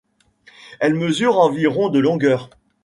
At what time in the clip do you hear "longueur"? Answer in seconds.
1.99-2.49